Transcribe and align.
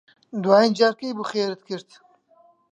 دوایین 0.43 0.71
جار 0.77 0.93
کەی 0.99 1.15
بوو 1.15 1.29
خێرت 1.31 1.61
کرد؟ 1.67 1.89